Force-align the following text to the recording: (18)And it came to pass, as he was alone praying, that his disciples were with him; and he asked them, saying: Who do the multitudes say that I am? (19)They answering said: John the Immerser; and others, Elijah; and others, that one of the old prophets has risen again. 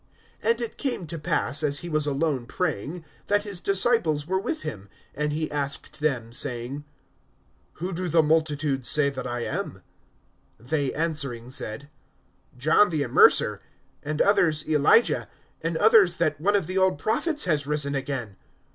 (18)And 0.43 0.61
it 0.61 0.77
came 0.77 1.05
to 1.05 1.19
pass, 1.19 1.61
as 1.61 1.81
he 1.81 1.87
was 1.87 2.07
alone 2.07 2.47
praying, 2.47 3.05
that 3.27 3.43
his 3.43 3.61
disciples 3.61 4.25
were 4.25 4.39
with 4.39 4.63
him; 4.63 4.89
and 5.13 5.31
he 5.31 5.51
asked 5.51 5.99
them, 5.99 6.33
saying: 6.33 6.83
Who 7.73 7.93
do 7.93 8.09
the 8.09 8.23
multitudes 8.23 8.89
say 8.89 9.11
that 9.11 9.27
I 9.27 9.41
am? 9.41 9.83
(19)They 10.63 10.97
answering 10.97 11.51
said: 11.51 11.87
John 12.57 12.89
the 12.89 13.03
Immerser; 13.03 13.59
and 14.01 14.23
others, 14.23 14.67
Elijah; 14.67 15.29
and 15.61 15.77
others, 15.77 16.17
that 16.17 16.41
one 16.41 16.55
of 16.55 16.65
the 16.65 16.79
old 16.79 16.97
prophets 16.97 17.43
has 17.43 17.67
risen 17.67 17.93
again. 17.93 18.37